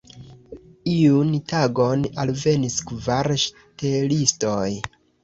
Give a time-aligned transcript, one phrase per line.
[0.93, 4.65] Iun tagon alvenis kvar ŝtelistoj.